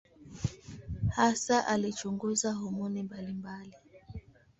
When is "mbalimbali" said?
3.03-3.75